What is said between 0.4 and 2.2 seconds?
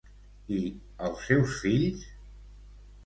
I els seus fills?